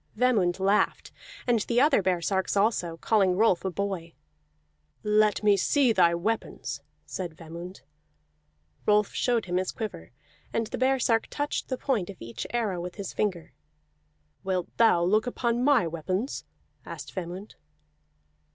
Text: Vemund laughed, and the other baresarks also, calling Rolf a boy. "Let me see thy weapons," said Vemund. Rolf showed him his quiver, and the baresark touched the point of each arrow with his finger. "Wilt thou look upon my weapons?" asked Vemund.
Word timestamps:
Vemund 0.17 0.59
laughed, 0.59 1.11
and 1.45 1.59
the 1.59 1.79
other 1.79 2.01
baresarks 2.01 2.57
also, 2.57 2.97
calling 2.97 3.35
Rolf 3.37 3.63
a 3.63 3.69
boy. 3.69 4.13
"Let 5.03 5.43
me 5.43 5.55
see 5.55 5.93
thy 5.93 6.15
weapons," 6.15 6.81
said 7.05 7.37
Vemund. 7.37 7.81
Rolf 8.87 9.13
showed 9.13 9.45
him 9.45 9.57
his 9.57 9.71
quiver, 9.71 10.09
and 10.51 10.65
the 10.65 10.79
baresark 10.79 11.27
touched 11.29 11.69
the 11.69 11.77
point 11.77 12.09
of 12.09 12.17
each 12.19 12.47
arrow 12.49 12.81
with 12.81 12.95
his 12.95 13.13
finger. 13.13 13.53
"Wilt 14.43 14.75
thou 14.77 15.03
look 15.03 15.27
upon 15.27 15.63
my 15.63 15.85
weapons?" 15.85 16.45
asked 16.83 17.13
Vemund. 17.13 17.53